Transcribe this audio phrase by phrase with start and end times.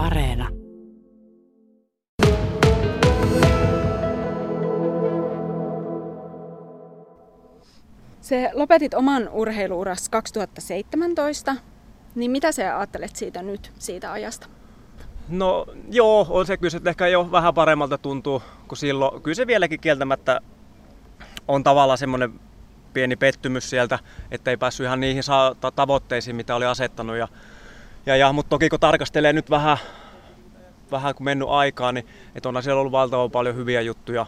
[0.00, 0.48] Areena.
[8.20, 11.56] Se lopetit oman urheiluuras 2017,
[12.14, 14.46] niin mitä sä ajattelet siitä nyt, siitä ajasta?
[15.28, 19.22] No joo, on se kyllä, että ehkä jo vähän paremmalta tuntuu kuin silloin.
[19.22, 20.40] Kyllä se vieläkin kieltämättä
[21.48, 22.40] on tavallaan semmoinen
[22.92, 23.98] pieni pettymys sieltä,
[24.30, 25.22] että ei päässyt ihan niihin
[25.76, 27.16] tavoitteisiin, mitä oli asettanut.
[27.16, 27.28] Ja,
[28.06, 29.76] ja, ja, mutta toki kun tarkastelee nyt vähän,
[30.90, 34.26] vähän kun mennyt aikaa, niin että on siellä ollut valtavan paljon hyviä juttuja.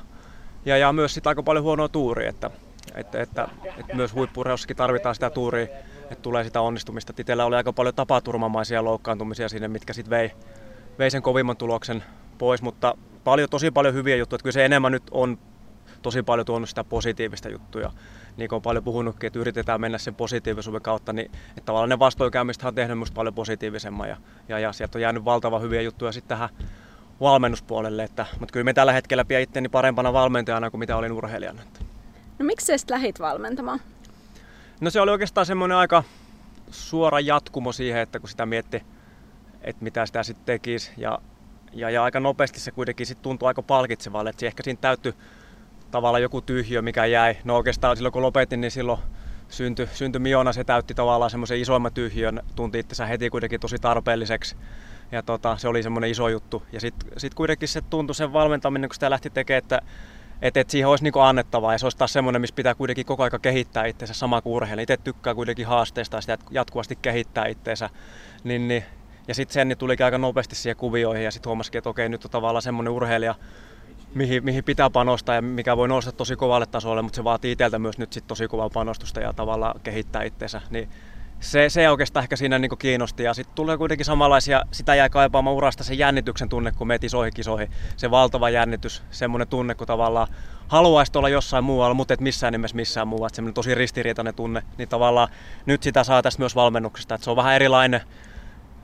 [0.65, 2.51] Ja, ja myös sitä aika paljon huonoa tuuria, että,
[2.95, 5.67] että, että, että myös huippurheussakin tarvitaan sitä tuuria,
[6.03, 7.13] että tulee sitä onnistumista.
[7.19, 10.31] Itsellä oli aika paljon tapaturmamaisia loukkaantumisia sinne, mitkä sitten vei,
[10.99, 12.05] vei sen kovimman tuloksen
[12.39, 14.37] pois, mutta paljon, tosi paljon hyviä juttuja.
[14.37, 15.39] Että kyllä se enemmän nyt on
[16.03, 17.91] tosi paljon tuonut sitä positiivista juttuja.
[18.37, 21.99] Niin kuin on paljon puhunutkin, että yritetään mennä sen positiivisuuden kautta, niin että tavallaan ne
[21.99, 24.17] vastoinkäymistä on tehnyt minusta paljon positiivisemman ja,
[24.49, 26.49] ja, ja sieltä on jäänyt valtavan hyviä juttuja sitten tähän
[27.21, 31.63] valmennuspuolelle, että, mutta kyllä me tällä hetkellä pidän itteni parempana valmentajana kuin mitä olin urheilijana.
[32.39, 33.81] No miksi sä sitten lähit valmentamaan?
[34.81, 36.03] No se oli oikeastaan semmoinen aika
[36.71, 38.83] suora jatkumo siihen, että kun sitä mietti,
[39.61, 41.19] että mitä sitä sitten tekisi ja,
[41.73, 45.15] ja, ja aika nopeasti se kuitenkin sitten tuntui aika palkitsevalle, että se ehkä siinä täytyy
[45.93, 47.37] tavallaan joku tyhjö, mikä jäi.
[47.45, 49.01] No oikeastaan silloin kun lopetin, niin silloin
[49.49, 54.57] syntyi, syntyi Miona, se täytti tavallaan semmoisen isoimman tyhjön, tunti itsensä heti kuitenkin tosi tarpeelliseksi.
[55.13, 56.63] Ja tota, se oli semmoinen iso juttu.
[56.73, 59.83] Ja sitten sit kuitenkin se tuntui sen valmentaminen, kun sitä lähti tekemään, että
[60.43, 63.23] että et siihen olisi niinku annettavaa ja se olisi taas semmoinen, missä pitää kuitenkin koko
[63.23, 64.83] aika kehittää itseensä sama kuin urheilija.
[64.83, 67.91] Itse tykkää kuitenkin haasteista ja sitä jatkuvasti kehittää itseensä.
[68.45, 68.85] Niin, niin,
[69.29, 72.25] ja sitten sen niin tulikin aika nopeasti siihen kuvioihin ja sitten huomasikin, että okei, nyt
[72.25, 73.35] on tavallaan semmoinen urheilija,
[74.15, 77.79] mihin, mihin pitää panostaa ja mikä voi nousta tosi kovalle tasolle, mutta se vaatii itseltä
[77.79, 80.61] myös nyt sit tosi kovaa panostusta ja tavallaan kehittää itseensä.
[80.71, 80.89] Niin
[81.41, 85.57] se, se oikeastaan ehkä siinä niin kiinnosti ja sitten tulee kuitenkin samanlaisia, sitä jäi kaipaamaan
[85.57, 87.71] urasta se jännityksen tunne, kun meet isoihin kisoihin.
[87.97, 90.29] Se valtava jännitys, semmoinen tunne, kun tavallaan
[90.69, 93.35] haluaisi olla jossain muualla, mutta et missään nimessä missään muualla.
[93.35, 95.29] Semmoinen tosi ristiriitainen tunne, niin tavallaan
[95.67, 98.01] nyt sitä saa tästä myös valmennuksesta, että se on vähän erilainen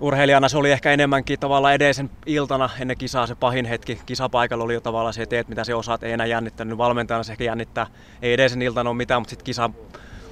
[0.00, 4.00] urheilijana se oli ehkä enemmänkin tavallaan edellisen iltana ennen kisaa se pahin hetki.
[4.06, 6.78] Kisapaikalla oli jo tavallaan se, teet mitä se osaat, ei enää jännittänyt.
[6.78, 7.86] Valmentajana se ehkä jännittää.
[8.22, 9.74] Ei edellisen iltana ole mitään, mutta sitten kisan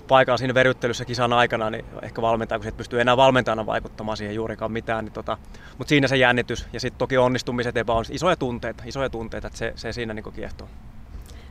[0.08, 4.16] paikalla siinä veryttelyssä kisan aikana, niin ehkä valmentaja, kun se et pysty enää valmentajana vaikuttamaan
[4.16, 5.04] siihen juurikaan mitään.
[5.04, 5.38] Niin tota,
[5.78, 9.72] mutta siinä se jännitys ja sitten toki onnistumiset epäonnistumiset, isoja tunteita, isoja tunteita, että se,
[9.76, 10.68] se siinä niin kiehtoo.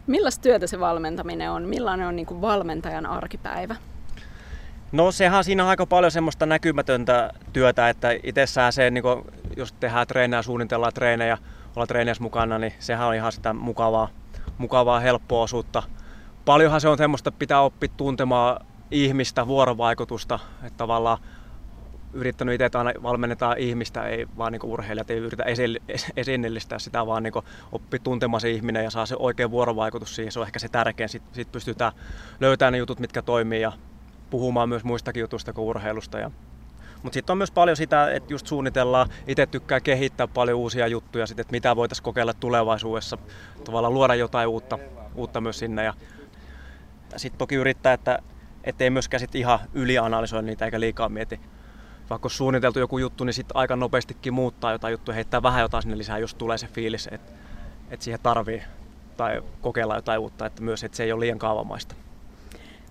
[0.08, 1.64] Millaista työtä se valmentaminen on?
[1.64, 3.76] Millainen on niin valmentajan arkipäivä?
[4.92, 9.26] No sehän siinä on aika paljon semmoista näkymätöntä työtä, että itsessään se, niin kun,
[9.58, 11.38] jos tehdään treenejä, suunnitellaan treenejä,
[11.76, 14.10] olla treeneissä mukana, niin sehän on ihan sitä mukavaa,
[14.58, 15.84] mukavaa helppoa osuutta.
[16.46, 21.18] Paljonhan se on semmoista, että pitää oppia tuntemaan ihmistä, vuorovaikutusta, että tavallaan
[22.14, 25.44] yrittänyt itse, että aina valmennetaan ihmistä, ei vaan niin urheilijat, ei yritä
[26.18, 27.34] esinnellistää sitä, vaan niin
[27.72, 30.32] oppi tuntemaan se ihminen ja saa se oikea vuorovaikutus siihen.
[30.32, 31.10] Se on ehkä se tärkein.
[31.10, 31.92] Sitten sit pystytään
[32.40, 33.72] löytämään ne jutut, mitkä toimii ja
[34.36, 36.20] puhumaan myös muistakin jutusta kuin urheilusta.
[36.20, 36.32] Ja
[37.04, 41.28] mutta sitten on myös paljon sitä, että just suunnitellaan, itse tykkää kehittää paljon uusia juttuja,
[41.28, 43.18] sit, että mitä voitaisiin kokeilla tulevaisuudessa,
[43.64, 44.80] tavallaan luoda jotain uutta,
[45.16, 45.84] uutta myös sinne.
[45.84, 45.94] Ja,
[47.18, 48.20] sitten toki yrittää, että
[48.80, 51.40] ei myöskään sit ihan ylianalysoi niitä eikä liikaa mieti.
[52.10, 55.82] Vaikka on suunniteltu joku juttu, niin sitten aika nopeastikin muuttaa jotain juttuja, heittää vähän jotain
[55.82, 57.32] sinne lisää, jos tulee se fiilis, että,
[57.90, 58.64] että siihen tarvii
[59.18, 61.96] tai kokeilla jotain uutta, että myös että se ei ole liian kaavamaista.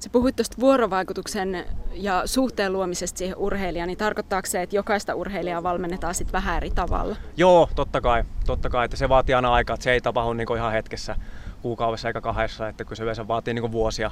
[0.04, 5.62] Sä puhuit tuosta vuorovaikutuksen ja suhteen luomisesta siihen urheilijaan, niin tarkoittaako se, että jokaista urheilijaa
[5.62, 7.16] valmennetaan sitten vähän eri tavalla?
[7.36, 8.24] Joo, totta kai.
[8.46, 11.16] Totta kai, että se vaatii aina aikaa, että se ei tapahdu niin ihan hetkessä,
[11.62, 14.10] kuukaudessa eikä kahdessa, että kyllä se yleensä vaatii niin vuosia.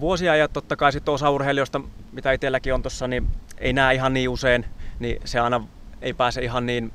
[0.00, 1.80] Vuosia ja totta kai sitten osa urheilijoista,
[2.12, 3.28] mitä itselläkin on tuossa, niin
[3.58, 4.64] ei näe ihan niin usein,
[4.98, 5.66] niin se aina
[6.02, 6.92] ei pääse ihan niin,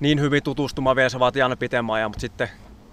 [0.00, 2.48] niin hyvin tutustumaan vielä, se vaatii aina pitemmän ajan, mutta sitten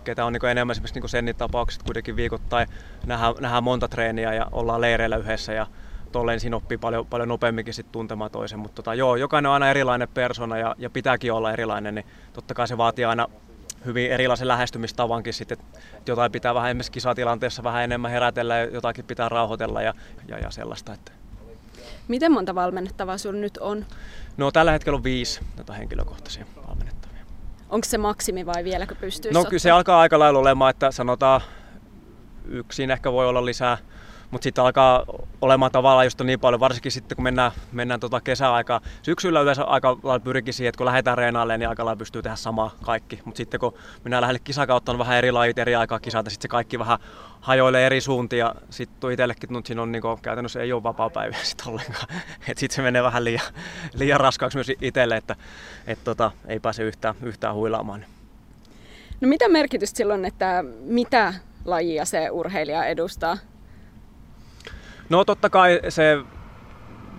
[0.07, 2.67] ketä on niin enemmän esimerkiksi niin sen tapaukset kuitenkin viikoittain
[3.05, 5.67] nähdään, nähdään monta treeniä ja ollaan leireillä yhdessä ja
[6.11, 8.59] tolleen siinä oppii paljon, paljon nopeamminkin sit tuntemaan toisen.
[8.59, 12.53] Mutta tota, joo, jokainen on aina erilainen persona ja, ja pitääkin olla erilainen, niin totta
[12.53, 13.27] kai se vaatii aina
[13.85, 19.05] hyvin erilaisen lähestymistavankin sitten, että jotain pitää vähän esimerkiksi kisatilanteessa vähän enemmän herätellä ja jotakin
[19.05, 19.93] pitää rauhoitella ja,
[20.27, 20.93] ja, ja sellaista.
[20.93, 21.11] Että.
[22.07, 23.85] Miten monta valmennettavaa sinulla nyt on?
[24.37, 25.41] No tällä hetkellä on viisi
[25.77, 26.96] henkilökohtaisia valmennettavia.
[27.69, 31.41] Onko se maksimi vai vieläkö pystyy No kyllä se alkaa aika lailla olemaan, että sanotaan
[32.45, 33.77] yksin ehkä voi olla lisää,
[34.31, 35.03] mutta sitten alkaa
[35.41, 38.81] olemaan tavallaan just niin paljon, varsinkin sitten kun mennään, mennään tota kesäaikaa.
[39.01, 42.35] Syksyllä yleensä aika lailla pyrkii siihen, että kun lähdetään reenaille, niin aika lailla pystyy tehdä
[42.35, 43.19] samaa kaikki.
[43.25, 46.47] Mutta sitten kun mennään lähelle kisakautta, on vähän eri lajit, eri aikaa kisata, sitten se
[46.47, 46.99] kaikki vähän
[47.41, 48.55] hajoilee eri suuntia.
[48.69, 52.07] Sitten itsellekin, että siinä on niin kuin, käytännössä ei ole vapaa-päiviä sitten ollenkaan.
[52.45, 53.45] Sitten se menee vähän liian,
[53.93, 55.35] liian raskaaksi myös itselle, että
[55.87, 58.05] et tota, ei pääse yhtään, yhtään huilaamaan.
[59.21, 61.33] No mitä merkitystä silloin, että mitä
[61.65, 63.37] lajia se urheilija edustaa?
[65.09, 66.17] No totta kai se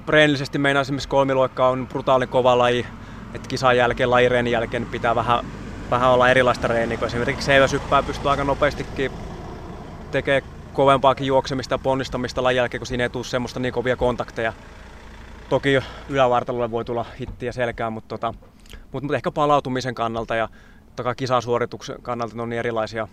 [0.08, 2.86] reenillisesti meinaa esimerkiksi kolmiloikka on brutaali kova laji,
[3.34, 5.44] että kisan jälkeen, lajireenin jälkeen pitää vähän,
[5.90, 9.10] vähän olla erilaista reeniä, esimerkiksi seiväsyppää pystyy aika nopeastikin
[10.10, 10.42] tekemään
[10.72, 14.52] kovempaakin juoksemista ja ponnistamista lajin jälkeen, kun siinä ei tule semmoista niin kovia kontakteja.
[15.48, 18.32] Toki ylävartalolle voi tulla hittiä selkään, mutta, tota,
[18.72, 20.48] mutta, mutta ehkä palautumisen kannalta ja
[21.16, 23.08] kisasuorituksen kannalta ne on niin erilaisia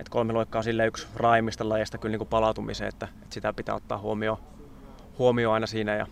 [0.00, 3.74] että kolmiloikka on sille yksi raimista lajista kyllä niin kuin palautumiseen, että, että, sitä pitää
[3.74, 4.38] ottaa huomioon,
[5.18, 5.94] huomioon aina siinä.
[5.94, 6.06] Ja,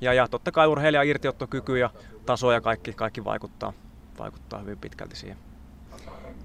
[0.00, 1.90] ja, ja totta kai urheilija irtiottokyky ja
[2.26, 3.72] taso ja kaikki, kaikki vaikuttaa,
[4.18, 5.38] vaikuttaa hyvin pitkälti siihen.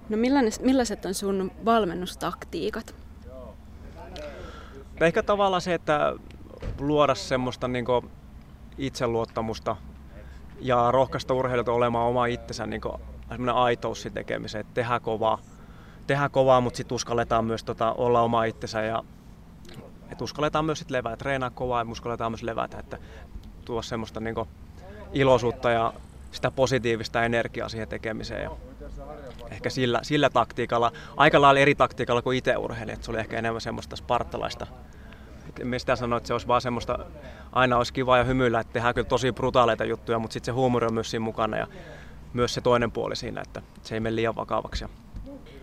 [0.09, 0.17] No
[0.61, 2.95] millaiset on sun valmennustaktiikat?
[5.01, 6.15] Ehkä tavallaan se, että
[6.79, 7.85] luoda semmoista niin
[8.77, 9.75] itseluottamusta
[10.59, 12.81] ja rohkaista urheilijoita olemaan oma itsensä niin
[13.29, 15.39] semmoinen aitous tekemiseen, että tehdään kovaa,
[16.11, 19.03] tehdä kovaa, mutta sitten uskalletaan myös tota, olla oma itsensä ja
[20.11, 22.97] et uskalletaan myös sit levätä, treenaa kovaa ja uskalletaan myös levätä, että
[23.65, 24.35] tuo semmoista niin
[25.13, 25.93] iloisuutta ja
[26.31, 28.43] sitä positiivista energiaa siihen tekemiseen.
[28.43, 28.51] Ja
[29.51, 33.37] ehkä sillä, sillä taktiikalla, aika lailla eri taktiikalla kuin itse urheilin, että se oli ehkä
[33.37, 34.67] enemmän semmoista spartalaista.
[35.59, 36.99] En sitä sano, että se olisi vaan semmoista,
[37.51, 40.87] aina olisi kiva ja hymyillä, että tehdään kyllä tosi brutaaleita juttuja, mutta sitten se huumori
[40.87, 41.67] on myös siinä mukana ja
[42.33, 44.85] myös se toinen puoli siinä, että se ei mene liian vakavaksi.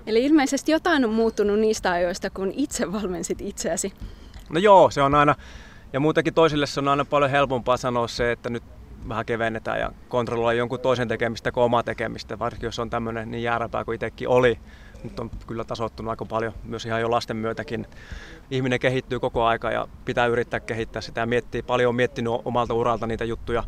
[0.08, 3.92] Eli ilmeisesti jotain on muuttunut niistä ajoista, kun itse valmensit itseäsi.
[4.50, 5.34] No joo, se on aina,
[5.92, 8.62] ja muutenkin toisille se on aina paljon helpompaa sanoa se, että nyt
[9.08, 13.42] vähän kevennetään ja kontrolloida jonkun toisen tekemistä kuin omaa tekemistä, varsinkin jos on tämmöinen niin
[13.42, 14.58] jääräpää kuin itsekin oli.
[15.04, 17.86] Nyt on kyllä tasoittunut aika paljon myös ihan jo lasten myötäkin.
[18.50, 22.74] Ihminen kehittyy koko aika ja pitää yrittää kehittää sitä ja miettiä, paljon on miettinyt omalta
[22.74, 23.64] uralta niitä juttuja,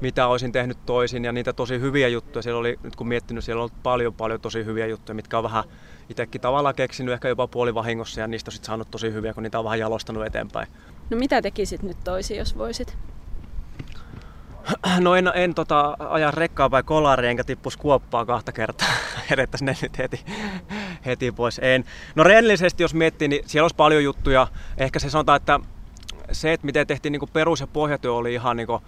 [0.00, 2.42] mitä olisin tehnyt toisin ja niitä tosi hyviä juttuja.
[2.42, 5.44] Siellä oli, nyt kun miettinyt, siellä on ollut paljon paljon tosi hyviä juttuja, mitkä on
[5.44, 5.64] vähän
[6.08, 9.58] itsekin tavallaan keksinyt ehkä jopa puolivahingossa ja niistä on sitten saanut tosi hyviä, kun niitä
[9.58, 10.68] on vähän jalostanut eteenpäin.
[11.10, 12.98] No mitä tekisit nyt toisin, jos voisit?
[15.00, 18.88] No en, en tota, aja rekkaa vai kolari enkä tippus kuoppaa kahta kertaa.
[19.32, 20.20] Edettäisiin ne nyt heti,
[21.06, 21.60] heti pois.
[21.62, 21.84] En.
[22.14, 24.46] No rehellisesti jos miettii, niin siellä olisi paljon juttuja.
[24.78, 25.60] Ehkä se sanotaan, että
[26.32, 28.82] se, että miten tehtiin niin perus- ja pohjatyö oli ihan niin kuin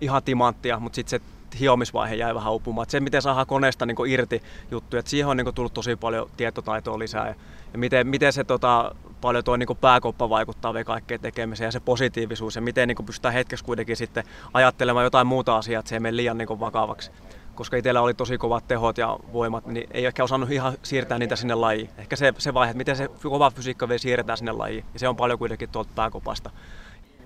[0.00, 1.26] ihan timanttia, mutta sitten se
[1.58, 2.90] hiomisvaihe jäi vähän upumaan.
[2.90, 6.98] Se, miten saadaan koneesta niin irti juttuja, että siihen on niin tullut tosi paljon tietotaitoa
[6.98, 7.28] lisää.
[7.28, 7.34] Ja,
[7.72, 11.80] ja miten, miten se tota, paljon tuo niin pääkoppa vaikuttaa vielä kaikkeen tekemiseen ja se
[11.80, 14.24] positiivisuus ja miten niin pystytään hetkessä kuitenkin sitten
[14.54, 17.10] ajattelemaan jotain muuta asiaa, että se ei mene liian niin vakavaksi.
[17.54, 21.36] Koska itsellä oli tosi kovat tehot ja voimat, niin ei ehkä osannut ihan siirtää niitä
[21.36, 21.90] sinne lajiin.
[21.98, 24.84] Ehkä se, se vaihe, että miten se kova fysiikka vielä siirretään sinne lajiin.
[24.92, 26.50] Ja se on paljon kuitenkin tuolta pääkopasta.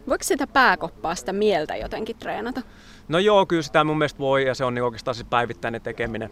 [0.08, 2.62] Voiko sitä pääkoppaa, sitä mieltä jotenkin treenata?
[3.08, 6.30] No joo, kyllä sitä mun mielestä voi ja se on niin oikeastaan se päivittäinen tekeminen.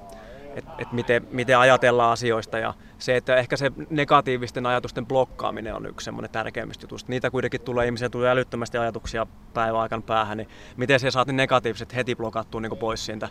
[0.56, 5.86] Että et miten, miten ajatellaan asioista ja se, että ehkä se negatiivisten ajatusten blokkaaminen on
[5.86, 7.10] yksi semmoinen tärkeimmistä jutusta.
[7.10, 11.32] Niitä kuitenkin tulee, ihmisiä tulee älyttömästi ajatuksia päivän aikana päähän, niin miten se saat ne
[11.32, 13.28] negatiiviset heti blokattua niin pois siitä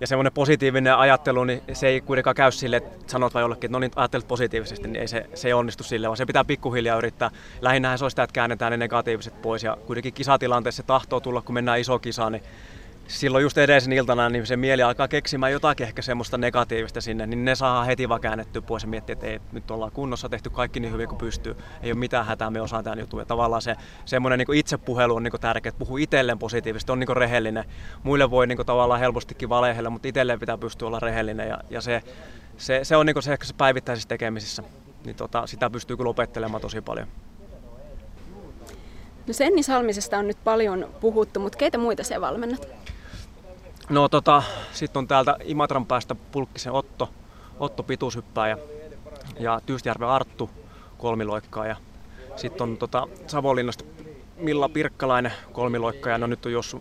[0.00, 3.72] ja semmoinen positiivinen ajattelu, niin se ei kuitenkaan käy sille, että sanot vai jollekin, että
[3.72, 6.98] no niin ajattelet positiivisesti, niin ei se, se ei onnistu sille, vaan se pitää pikkuhiljaa
[6.98, 7.30] yrittää.
[7.60, 11.42] Lähinnä se on sitä, että käännetään ne negatiiviset pois ja kuitenkin kisatilanteessa se tahtoo tulla,
[11.42, 12.42] kun mennään iso kisaan, niin
[13.08, 17.44] silloin just edellisen iltana niin se mieli alkaa keksimään jotakin ehkä semmoista negatiivista sinne, niin
[17.44, 20.80] ne saa heti vaan käännettyä pois ja miettiä, että ei, nyt ollaan kunnossa, tehty kaikki
[20.80, 23.20] niin hyvin kuin pystyy, ei ole mitään hätää, me osaan tämän jutun.
[23.20, 27.16] Ja tavallaan se semmoinen niin itsepuhelu on niin tärkeä, että puhuu itselleen positiivisesti, on niin
[27.16, 27.64] rehellinen.
[28.02, 32.02] Muille voi niin tavallaan helpostikin valehella, mutta itselleen pitää pystyä olla rehellinen ja, ja se,
[32.56, 34.62] se, se, on niin se, se päivittäisissä tekemisissä.
[35.04, 37.08] Niin tota, sitä pystyy kyllä opettelemaan tosi paljon.
[39.26, 42.68] No Senni Salmisesta on nyt paljon puhuttu, mutta keitä muita se valmennat?
[43.88, 47.10] No tota, sitten on täältä Imatran päästä Pulkkisen Otto,
[47.58, 48.58] Otto pituushyppää ja,
[49.66, 50.50] Tyystjärven Arttu
[50.98, 51.76] kolmiloikkaa ja
[52.36, 53.84] sitten on tota Savonlinnasta
[54.36, 56.76] Milla Pirkkalainen kolmiloikka ja no nyt on jos,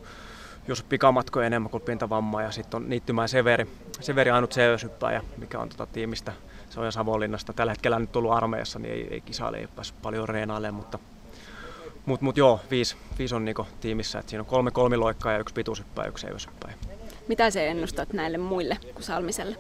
[0.68, 3.68] jos pikamatkoja enemmän kuin pientä vammaa ja sitten on Niittymään Severi,
[4.00, 4.56] Severi ainut
[5.14, 6.34] ja mikä on tota tiimistä.
[6.70, 7.54] Se on jo Savonlinnasta.
[7.54, 11.00] Tällä hetkellä nyt tullut armeijassa, niin ei, ei kisaile, ei päässyt paljon reenailemaan, mutta
[12.06, 14.20] mutta mut joo, viisi, viisi on niinku tiimissä.
[14.20, 16.74] Et siinä on kolme kolmiloikkaa ja yksi pituushyppää ja yksi seiväshyppää.
[17.28, 19.56] Mitä se ennustat näille muille kuin Salmiselle?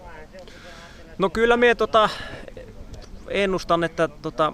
[1.17, 2.09] No kyllä minä tota,
[3.27, 4.53] ennustan, että tota,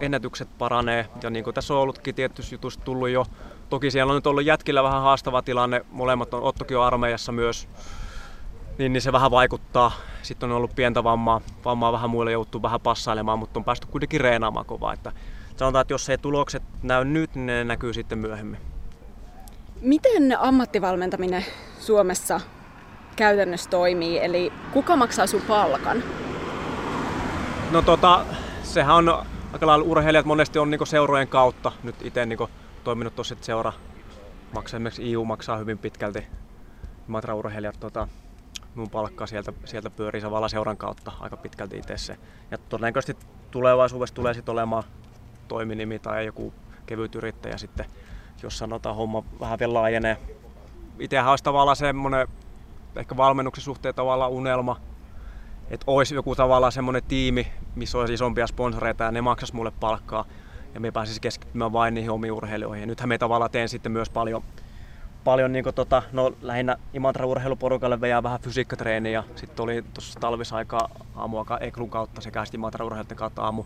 [0.00, 1.06] ennätykset paranee.
[1.22, 3.26] Ja niin kuin tässä on ollutkin tietysti jutusta tullut jo,
[3.70, 7.68] toki siellä on nyt ollut jätkillä vähän haastava tilanne, molemmat on, Ottokin on armeijassa myös,
[8.78, 9.92] niin, niin se vähän vaikuttaa.
[10.22, 14.20] Sitten on ollut pientä vammaa, vammaa vähän muille joutuu vähän passailemaan, mutta on päästy kuitenkin
[14.20, 14.92] reenaamaan kovaa.
[14.92, 15.12] Että
[15.56, 18.69] sanotaan, että jos ei tulokset näy nyt, niin ne näkyy sitten myöhemmin.
[19.80, 21.44] Miten ammattivalmentaminen
[21.78, 22.40] Suomessa
[23.16, 24.18] käytännössä toimii?
[24.18, 26.02] Eli kuka maksaa sun palkan?
[27.70, 28.24] No tota,
[28.62, 31.72] sehän on aika lailla urheilijat monesti on niinku seurojen kautta.
[31.82, 32.50] Nyt itse niinku
[32.84, 33.72] toiminut tuossa, että seura
[34.54, 36.26] maksaa, esimerkiksi EU maksaa hyvin pitkälti
[37.06, 38.08] Matra-urheilijat tota,
[38.74, 42.16] mun palkkaa sieltä, sieltä pyörii samalla seuran kautta aika pitkälti itse se.
[42.50, 44.84] Ja todennäköisesti tulevaisuudessa tulee sitten olemaan
[45.48, 46.54] toiminimi tai joku
[46.86, 47.86] kevyt yrittäjä sitten,
[48.42, 50.16] jos sanotaan homma vähän vielä laajenee.
[50.98, 52.28] Itsehän olisi tavallaan semmoinen
[52.96, 54.80] ehkä valmennuksen suhteen tavallaan unelma,
[55.70, 60.24] että olisi joku tavallaan semmoinen tiimi, missä olisi isompia sponsoreita ja ne maksaisi mulle palkkaa
[60.74, 62.80] ja me pääsisi keskittymään vain niihin omiin urheilijoihin.
[62.80, 64.42] Ja nythän me tavallaan teen sitten myös paljon,
[65.24, 71.58] paljon niin tota, no, lähinnä Imatra urheiluporukalle vejää vähän fysiikkatreeniä sitten oli tuossa talvisaikaa aamuaika
[71.58, 73.64] Eklun kautta sekä Imatra urheilijoiden kautta aamu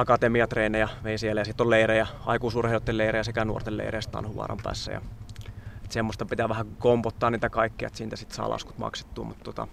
[0.00, 4.92] akatemiatreenejä vei siellä ja sitten on leirejä, aikuisurheilijoiden leirejä sekä nuorten leirejä Tanhuvaaran päässä.
[4.92, 5.00] Ja,
[5.76, 9.24] että semmoista pitää vähän kompottaa niitä kaikkia, että siitä sitten saa laskut maksettua.
[9.24, 9.68] Mutta tota...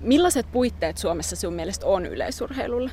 [0.00, 2.90] Millaiset puitteet Suomessa sun mielestä on yleisurheilulle?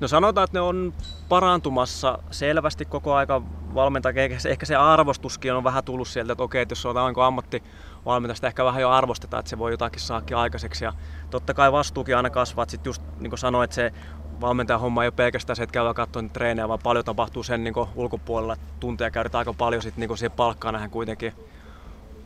[0.00, 0.94] No sanotaan, että ne on
[1.28, 3.42] parantumassa selvästi koko aika
[3.74, 4.12] valmentaa.
[4.48, 8.82] Ehkä se arvostuskin on vähän tullut sieltä, että okei, että jos on ammattivalmentajasta, ehkä vähän
[8.82, 10.84] jo arvostetaan, että se voi jotakin saakin aikaiseksi.
[10.84, 10.92] Ja
[11.30, 12.62] totta kai vastuukin aina kasvaa.
[12.62, 13.92] Että sit just niin kuin sanoin, että se
[14.40, 17.74] valmentajan homma ei ole pelkästään se, että käydään katsomaan treenejä, vaan paljon tapahtuu sen niin
[17.94, 18.56] ulkopuolella.
[18.80, 21.32] Tunteja käydään aika paljon sit, niin siihen palkkaan nähdään kuitenkin.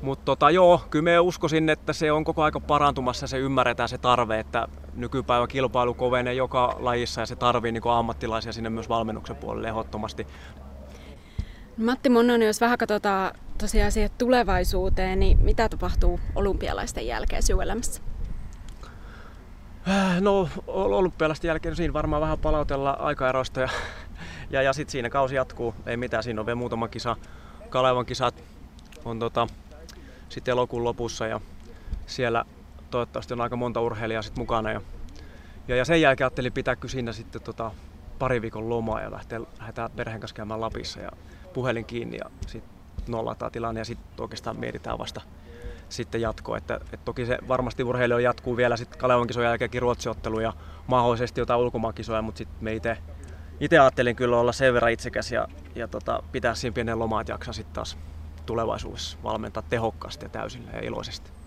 [0.02, 3.88] Mutta tota, joo, kyllä me uskoisin, että se on koko aika parantumassa ja se ymmärretään
[3.88, 8.88] se tarve, että nykypäivä kilpailu kovenee joka lajissa ja se tarvii niin ammattilaisia sinne myös
[8.88, 10.26] valmennuksen puolelle ehdottomasti.
[11.76, 18.02] Matti Monnonen, jos vähän katsotaan tosiaan siihen tulevaisuuteen, niin mitä tapahtuu olympialaisten jälkeen syölämässä?
[19.88, 23.68] Äh, no olympialaisten jälkeen siinä varmaan vähän palautella aikaeroista ja,
[24.50, 25.74] ja, ja sitten siinä kausi jatkuu.
[25.86, 27.16] Ei mitään, siinä on vielä muutama kisa.
[27.70, 28.34] Kalevan kisat
[29.04, 29.46] on tota,
[30.28, 31.40] sitten elokuun lopussa ja
[32.06, 32.44] siellä
[32.90, 34.72] toivottavasti on aika monta urheilijaa sit mukana.
[34.72, 34.80] Ja,
[35.68, 37.70] ja, ja sen jälkeen ajattelin pitääkö siinä sitten tota,
[38.18, 41.10] pari viikon lomaa ja lähteä, lähdetään perheen kanssa käymään Lapissa ja
[41.54, 42.72] puhelin kiinni ja sitten
[43.08, 45.20] nollataan tilanne ja sitten oikeastaan mietitään vasta
[45.92, 46.56] sitten jatkoa.
[46.56, 50.52] Että, että toki se varmasti urheilijoilla jatkuu vielä sitten Kalevan kisojen jälkeenkin ruotsiottelu ja
[50.86, 52.98] mahdollisesti jotain ulkomaankisoja, mutta sitten me itse
[53.60, 57.32] itse ajattelin kyllä olla sen verran itsekäs ja, ja tota, pitää siinä pienen lomaa, että
[57.32, 57.98] jaksaa sitten taas
[58.46, 61.39] tulevaisuudessa valmentaa tehokkaasti ja täysillä ja iloisesti.